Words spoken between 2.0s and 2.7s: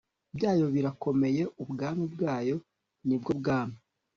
bwayo